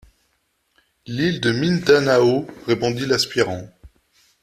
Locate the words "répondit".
2.65-3.05